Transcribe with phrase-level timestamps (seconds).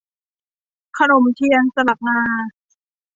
[0.97, 2.19] ขนมเทียนสลัดงา